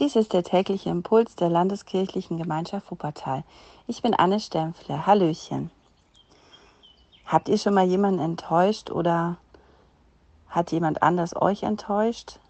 Dies 0.00 0.16
ist 0.16 0.32
der 0.32 0.42
tägliche 0.42 0.88
Impuls 0.88 1.36
der 1.36 1.50
Landeskirchlichen 1.50 2.38
Gemeinschaft 2.38 2.90
Wuppertal. 2.90 3.44
Ich 3.86 4.00
bin 4.00 4.14
Anne 4.14 4.40
Stempfle. 4.40 5.04
Hallöchen. 5.04 5.70
Habt 7.26 7.50
ihr 7.50 7.58
schon 7.58 7.74
mal 7.74 7.84
jemanden 7.84 8.18
enttäuscht 8.18 8.90
oder 8.90 9.36
hat 10.48 10.72
jemand 10.72 11.02
anders 11.02 11.36
euch 11.36 11.64
enttäuscht? 11.64 12.40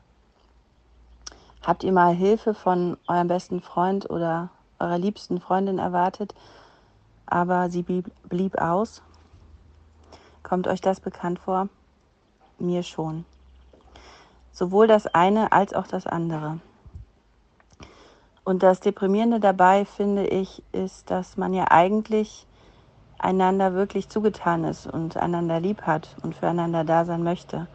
Habt 1.67 1.83
ihr 1.83 1.91
mal 1.91 2.15
Hilfe 2.15 2.55
von 2.55 2.97
eurem 3.09 3.27
besten 3.27 3.61
Freund 3.61 4.09
oder 4.09 4.51
eurer 4.79 4.99
liebsten 4.99 5.41
Freundin 5.41 5.81
erwartet, 5.81 6.37
aber 7.27 7.69
sie 7.69 7.83
blieb, 7.83 8.13
blieb 8.29 8.61
aus? 8.61 9.03
Kommt 10.45 10.69
euch 10.69 10.81
das 10.81 11.01
bekannt 11.01 11.41
vor? 11.41 11.69
Mir 12.61 12.85
schon. 12.85 13.25
Sowohl 14.53 14.87
das 14.87 15.09
eine 15.09 15.51
als 15.51 15.75
auch 15.75 15.89
das 15.89 16.07
andere. 16.07 16.61
Und 18.45 18.63
das 18.63 18.81
Deprimierende 18.81 19.41
dabei, 19.41 19.85
finde 19.85 20.27
ich, 20.27 20.63
ist, 20.73 21.11
dass 21.11 21.37
man 21.37 21.53
ja 21.53 21.71
eigentlich 21.71 22.47
einander 23.19 23.75
wirklich 23.75 24.09
zugetan 24.09 24.65
ist 24.65 24.87
und 24.87 25.17
einander 25.17 25.61
lieb 25.61 25.83
hat 25.83 26.17
und 26.23 26.35
füreinander 26.35 26.85
da 26.85 27.05
sein 27.05 27.23
möchte. 27.23 27.67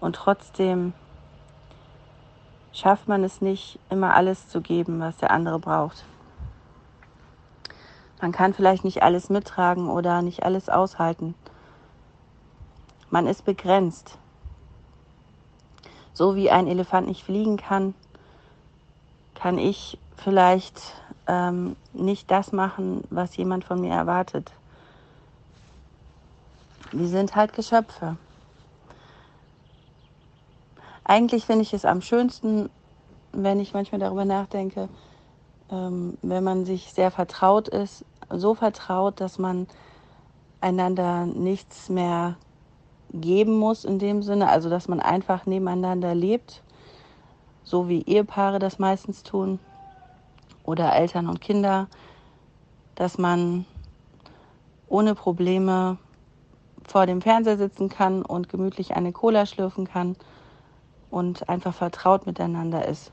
Und 0.00 0.16
trotzdem 0.16 0.92
schafft 2.72 3.08
man 3.08 3.24
es 3.24 3.40
nicht, 3.40 3.78
immer 3.88 4.14
alles 4.14 4.48
zu 4.48 4.60
geben, 4.60 5.00
was 5.00 5.16
der 5.16 5.30
andere 5.30 5.58
braucht. 5.58 6.04
Man 8.20 8.32
kann 8.32 8.52
vielleicht 8.52 8.84
nicht 8.84 9.02
alles 9.02 9.30
mittragen 9.30 9.88
oder 9.88 10.22
nicht 10.22 10.44
alles 10.44 10.68
aushalten. 10.68 11.34
Man 13.10 13.26
ist 13.26 13.44
begrenzt. 13.44 14.18
So 16.12 16.36
wie 16.36 16.50
ein 16.50 16.66
Elefant 16.66 17.06
nicht 17.06 17.24
fliegen 17.24 17.56
kann, 17.56 17.94
kann 19.44 19.58
ich 19.58 19.98
vielleicht 20.16 20.80
ähm, 21.26 21.76
nicht 21.92 22.30
das 22.30 22.52
machen, 22.52 23.04
was 23.10 23.36
jemand 23.36 23.62
von 23.62 23.78
mir 23.78 23.92
erwartet. 23.92 24.50
Wir 26.92 27.08
sind 27.08 27.36
halt 27.36 27.52
Geschöpfe. 27.52 28.16
Eigentlich 31.04 31.44
finde 31.44 31.60
ich 31.60 31.74
es 31.74 31.84
am 31.84 32.00
schönsten, 32.00 32.70
wenn 33.32 33.60
ich 33.60 33.74
manchmal 33.74 33.98
darüber 33.98 34.24
nachdenke, 34.24 34.88
ähm, 35.70 36.16
wenn 36.22 36.42
man 36.42 36.64
sich 36.64 36.94
sehr 36.94 37.10
vertraut 37.10 37.68
ist, 37.68 38.06
so 38.30 38.54
vertraut, 38.54 39.20
dass 39.20 39.38
man 39.38 39.66
einander 40.62 41.26
nichts 41.26 41.90
mehr 41.90 42.36
geben 43.12 43.58
muss 43.58 43.84
in 43.84 43.98
dem 43.98 44.22
Sinne, 44.22 44.48
also 44.48 44.70
dass 44.70 44.88
man 44.88 45.00
einfach 45.00 45.44
nebeneinander 45.44 46.14
lebt, 46.14 46.62
so 47.64 47.88
wie 47.88 48.02
Ehepaare 48.02 48.58
das 48.58 48.78
meistens 48.78 49.22
tun 49.22 49.58
oder 50.62 50.94
Eltern 50.94 51.28
und 51.28 51.40
Kinder, 51.40 51.88
dass 52.94 53.18
man 53.18 53.66
ohne 54.86 55.14
Probleme 55.14 55.98
vor 56.86 57.06
dem 57.06 57.22
Fernseher 57.22 57.56
sitzen 57.56 57.88
kann 57.88 58.22
und 58.22 58.48
gemütlich 58.48 58.94
eine 58.94 59.12
Cola 59.12 59.46
schlürfen 59.46 59.88
kann 59.88 60.16
und 61.10 61.48
einfach 61.48 61.74
vertraut 61.74 62.26
miteinander 62.26 62.86
ist. 62.86 63.10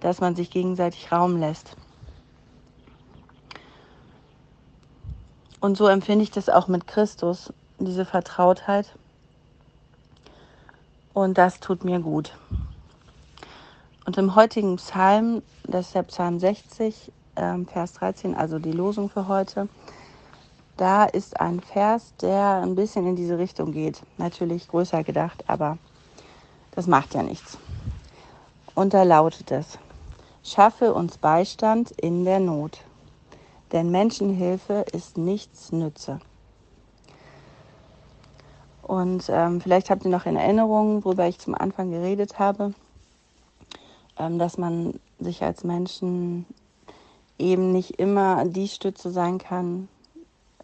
Dass 0.00 0.20
man 0.20 0.34
sich 0.34 0.50
gegenseitig 0.50 1.12
Raum 1.12 1.36
lässt. 1.36 1.76
Und 5.60 5.76
so 5.76 5.88
empfinde 5.88 6.22
ich 6.22 6.30
das 6.30 6.48
auch 6.48 6.68
mit 6.68 6.86
Christus, 6.86 7.52
diese 7.78 8.04
Vertrautheit. 8.04 8.96
Und 11.18 11.36
das 11.36 11.58
tut 11.58 11.82
mir 11.82 11.98
gut. 11.98 12.32
Und 14.06 14.16
im 14.18 14.36
heutigen 14.36 14.76
Psalm, 14.76 15.42
das 15.64 15.86
ist 15.86 15.96
der 15.96 16.04
Psalm 16.04 16.38
60, 16.38 17.10
ähm, 17.34 17.66
Vers 17.66 17.94
13, 17.94 18.36
also 18.36 18.60
die 18.60 18.70
Losung 18.70 19.10
für 19.10 19.26
heute, 19.26 19.68
da 20.76 21.06
ist 21.06 21.40
ein 21.40 21.58
Vers, 21.58 22.14
der 22.20 22.60
ein 22.62 22.76
bisschen 22.76 23.04
in 23.04 23.16
diese 23.16 23.36
Richtung 23.36 23.72
geht. 23.72 24.00
Natürlich 24.16 24.68
größer 24.68 25.02
gedacht, 25.02 25.42
aber 25.48 25.78
das 26.70 26.86
macht 26.86 27.14
ja 27.14 27.24
nichts. 27.24 27.58
Und 28.76 28.94
da 28.94 29.02
lautet 29.02 29.50
es, 29.50 29.76
schaffe 30.44 30.94
uns 30.94 31.18
Beistand 31.18 31.90
in 31.90 32.24
der 32.24 32.38
Not 32.38 32.78
denn 33.72 33.90
Menschenhilfe 33.90 34.86
ist 34.92 35.18
nichts 35.18 35.72
Nütze. 35.72 36.20
Und 38.88 39.28
ähm, 39.28 39.60
vielleicht 39.60 39.90
habt 39.90 40.06
ihr 40.06 40.10
noch 40.10 40.24
in 40.24 40.36
Erinnerung, 40.36 41.04
worüber 41.04 41.28
ich 41.28 41.38
zum 41.38 41.54
Anfang 41.54 41.90
geredet 41.90 42.38
habe, 42.38 42.72
ähm, 44.18 44.38
dass 44.38 44.56
man 44.56 44.98
sich 45.20 45.42
als 45.44 45.62
Menschen 45.62 46.46
eben 47.38 47.70
nicht 47.70 48.00
immer 48.00 48.46
die 48.46 48.66
Stütze 48.66 49.10
sein 49.10 49.36
kann, 49.36 49.88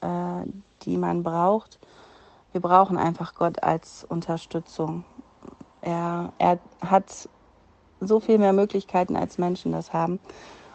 äh, 0.01 0.49
die 0.83 0.97
man 0.97 1.23
braucht. 1.23 1.79
Wir 2.53 2.63
brauchen 2.63 2.97
einfach 2.97 3.35
Gott 3.35 3.63
als 3.63 4.05
Unterstützung. 4.09 5.05
Er, 5.83 6.33
er 6.39 6.59
hat 6.81 7.29
so 8.01 8.21
viel 8.21 8.39
mehr 8.39 8.55
Möglichkeiten, 8.55 9.17
als 9.17 9.37
Menschen 9.37 9.73
das 9.73 9.93
haben. 9.93 10.19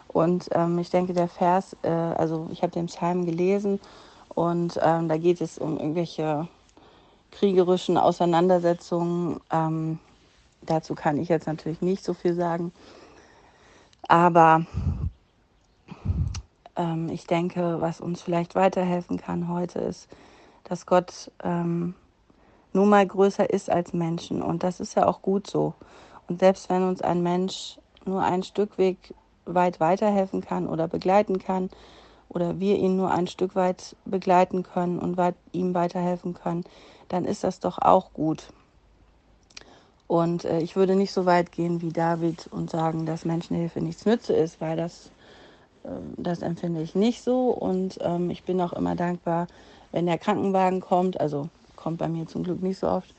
Und 0.06 0.48
ähm, 0.52 0.78
ich 0.78 0.90
denke, 0.90 1.14
der 1.14 1.26
Vers, 1.26 1.76
äh, 1.82 1.88
also 1.90 2.46
ich 2.52 2.62
habe 2.62 2.70
den 2.70 2.86
Psalm 2.86 3.26
gelesen 3.26 3.80
und 4.36 4.78
ähm, 4.80 5.08
da 5.08 5.16
geht 5.16 5.40
es 5.40 5.58
um 5.58 5.76
irgendwelche 5.78 6.46
kriegerischen 7.30 7.96
Auseinandersetzungen. 7.96 9.40
Ähm, 9.50 9.98
dazu 10.62 10.94
kann 10.94 11.18
ich 11.18 11.28
jetzt 11.28 11.46
natürlich 11.46 11.80
nicht 11.80 12.04
so 12.04 12.14
viel 12.14 12.34
sagen. 12.34 12.72
Aber 14.08 14.64
ähm, 16.76 17.08
ich 17.08 17.26
denke, 17.26 17.80
was 17.80 18.00
uns 18.00 18.22
vielleicht 18.22 18.54
weiterhelfen 18.54 19.18
kann 19.18 19.48
heute 19.48 19.78
ist, 19.78 20.08
dass 20.64 20.86
Gott 20.86 21.30
ähm, 21.42 21.94
nun 22.72 22.88
mal 22.88 23.06
größer 23.06 23.50
ist 23.50 23.70
als 23.70 23.92
Menschen. 23.92 24.42
Und 24.42 24.62
das 24.62 24.80
ist 24.80 24.94
ja 24.94 25.06
auch 25.06 25.22
gut 25.22 25.48
so. 25.48 25.74
Und 26.28 26.40
selbst 26.40 26.70
wenn 26.70 26.82
uns 26.82 27.02
ein 27.02 27.22
Mensch 27.22 27.78
nur 28.04 28.22
ein 28.22 28.42
Stück 28.42 28.78
Weg 28.78 29.14
weit 29.44 29.80
weiterhelfen 29.80 30.40
kann 30.40 30.68
oder 30.68 30.88
begleiten 30.88 31.38
kann 31.38 31.70
oder 32.30 32.58
wir 32.60 32.76
ihn 32.76 32.96
nur 32.96 33.10
ein 33.10 33.26
Stück 33.26 33.54
weit 33.54 33.96
begleiten 34.04 34.62
können 34.62 34.98
und 34.98 35.16
weit, 35.16 35.34
ihm 35.52 35.74
weiterhelfen 35.74 36.34
können, 36.34 36.64
dann 37.08 37.24
ist 37.24 37.44
das 37.44 37.60
doch 37.60 37.78
auch 37.78 38.12
gut. 38.12 38.46
Und 40.06 40.44
äh, 40.44 40.60
ich 40.60 40.74
würde 40.74 40.96
nicht 40.96 41.12
so 41.12 41.26
weit 41.26 41.52
gehen 41.52 41.82
wie 41.82 41.92
David 41.92 42.48
und 42.50 42.70
sagen, 42.70 43.06
dass 43.06 43.24
Menschenhilfe 43.24 43.80
nichts 43.80 44.06
nütze 44.06 44.32
ist, 44.32 44.60
weil 44.60 44.76
das, 44.76 45.10
äh, 45.84 45.90
das 46.16 46.42
empfinde 46.42 46.82
ich 46.82 46.94
nicht 46.94 47.22
so. 47.22 47.50
Und 47.50 47.98
ähm, 48.00 48.30
ich 48.30 48.44
bin 48.44 48.60
auch 48.60 48.72
immer 48.72 48.96
dankbar, 48.96 49.46
wenn 49.92 50.06
der 50.06 50.18
Krankenwagen 50.18 50.80
kommt. 50.80 51.20
Also 51.20 51.48
kommt 51.76 51.98
bei 51.98 52.08
mir 52.08 52.26
zum 52.26 52.42
Glück 52.42 52.62
nicht 52.62 52.78
so 52.78 52.88
oft. 52.88 53.14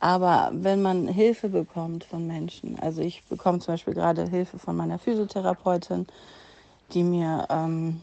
Aber 0.00 0.50
wenn 0.52 0.82
man 0.82 1.06
Hilfe 1.06 1.48
bekommt 1.48 2.02
von 2.02 2.26
Menschen, 2.26 2.76
also 2.80 3.02
ich 3.02 3.22
bekomme 3.28 3.60
zum 3.60 3.74
Beispiel 3.74 3.94
gerade 3.94 4.28
Hilfe 4.28 4.58
von 4.58 4.74
meiner 4.76 4.98
Physiotherapeutin, 4.98 6.08
die 6.92 7.04
mir 7.04 7.46
ähm, 7.50 8.02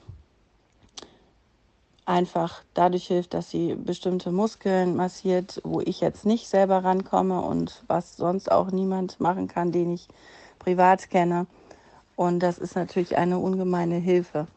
einfach 2.10 2.64
dadurch 2.74 3.06
hilft, 3.06 3.36
dass 3.36 3.52
sie 3.52 3.76
bestimmte 3.76 4.32
Muskeln 4.32 4.96
massiert, 4.96 5.62
wo 5.64 5.80
ich 5.80 6.02
jetzt 6.02 6.26
nicht 6.26 6.48
selber 6.48 6.84
rankomme 6.84 7.40
und 7.42 7.84
was 7.88 8.18
sonst 8.18 8.52
auch 8.52 8.72
niemand 8.72 9.20
machen 9.20 9.48
kann, 9.48 9.72
den 9.72 9.94
ich 9.94 10.08
privat 10.58 11.12
kenne. 11.12 11.46
Und 12.16 12.40
das 12.40 12.58
ist 12.58 12.76
natürlich 12.76 13.16
eine 13.16 13.38
ungemeine 13.38 13.98
Hilfe. 13.98 14.48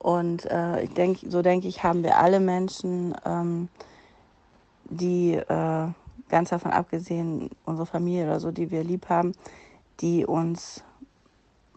Und 0.00 0.46
äh, 0.46 0.82
ich 0.82 0.92
denke, 0.94 1.30
so 1.30 1.42
denke 1.42 1.68
ich, 1.68 1.84
haben 1.84 2.02
wir 2.02 2.18
alle 2.18 2.40
Menschen, 2.40 3.14
ähm, 3.24 3.68
die 4.84 5.34
äh, 5.34 5.88
ganz 6.28 6.50
davon 6.50 6.72
abgesehen, 6.72 7.50
unsere 7.66 7.86
Familie 7.86 8.24
oder 8.24 8.40
so, 8.40 8.50
die 8.50 8.72
wir 8.72 8.82
lieb 8.82 9.08
haben, 9.08 9.32
die 10.00 10.26
uns 10.26 10.82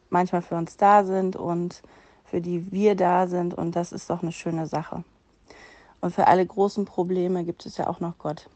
manchmal 0.09 0.41
für 0.41 0.55
uns 0.55 0.75
da 0.75 1.05
sind 1.05 1.35
und 1.35 1.83
für 2.31 2.41
die 2.41 2.71
wir 2.71 2.95
da 2.95 3.27
sind. 3.27 3.53
Und 3.53 3.75
das 3.75 3.91
ist 3.91 4.09
doch 4.09 4.23
eine 4.23 4.31
schöne 4.31 4.65
Sache. 4.65 5.03
Und 6.01 6.15
für 6.15 6.25
alle 6.27 6.45
großen 6.45 6.85
Probleme 6.85 7.43
gibt 7.43 7.65
es 7.67 7.77
ja 7.77 7.87
auch 7.87 7.99
noch 7.99 8.17
Gott. 8.17 8.49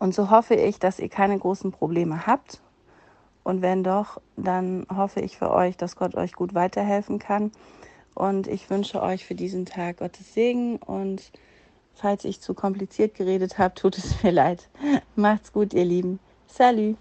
Und 0.00 0.14
so 0.14 0.30
hoffe 0.30 0.54
ich, 0.54 0.80
dass 0.80 0.98
ihr 0.98 1.08
keine 1.08 1.38
großen 1.38 1.70
Probleme 1.70 2.26
habt. 2.26 2.60
Und 3.44 3.62
wenn 3.62 3.84
doch, 3.84 4.20
dann 4.36 4.86
hoffe 4.92 5.20
ich 5.20 5.38
für 5.38 5.52
euch, 5.52 5.76
dass 5.76 5.94
Gott 5.94 6.16
euch 6.16 6.32
gut 6.32 6.54
weiterhelfen 6.54 7.20
kann. 7.20 7.52
Und 8.14 8.48
ich 8.48 8.68
wünsche 8.70 9.00
euch 9.00 9.24
für 9.24 9.36
diesen 9.36 9.66
Tag 9.66 9.98
Gottes 9.98 10.34
Segen 10.34 10.78
und 10.78 11.30
Falls 11.96 12.26
ich 12.26 12.42
zu 12.42 12.52
kompliziert 12.52 13.14
geredet 13.14 13.56
habe, 13.56 13.74
tut 13.74 13.96
es 13.96 14.22
mir 14.22 14.30
leid. 14.30 14.68
Macht's 15.16 15.52
gut, 15.52 15.72
ihr 15.72 15.84
Lieben. 15.84 16.20
Salut. 16.46 16.96